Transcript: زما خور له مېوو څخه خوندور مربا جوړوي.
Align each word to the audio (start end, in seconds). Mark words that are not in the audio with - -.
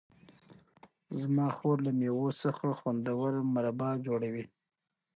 زما 1.21 1.47
خور 1.57 1.77
له 1.85 1.91
مېوو 1.99 2.29
څخه 2.43 2.65
خوندور 2.79 3.31
مربا 3.53 3.89
جوړوي. 4.05 4.45